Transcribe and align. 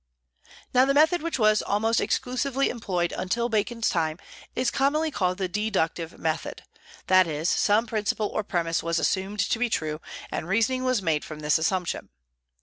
Now 0.73 0.85
the 0.85 0.95
method 0.95 1.21
which 1.21 1.37
was 1.37 1.61
almost 1.61 2.01
exclusively 2.01 2.69
employed 2.71 3.13
until 3.15 3.49
Bacon's 3.49 3.87
time 3.87 4.17
is 4.55 4.71
commonly 4.71 5.11
called 5.11 5.37
the 5.37 5.47
deductive 5.47 6.17
method; 6.17 6.63
that 7.05 7.27
is, 7.27 7.47
some 7.47 7.85
principle 7.85 8.25
or 8.27 8.41
premise 8.43 8.81
was 8.81 8.97
assumed 8.97 9.39
to 9.41 9.59
be 9.59 9.69
true, 9.69 10.01
and 10.31 10.47
reasoning 10.47 10.83
was 10.83 11.03
made 11.03 11.23
from 11.23 11.41
this 11.41 11.59
assumption. 11.59 12.09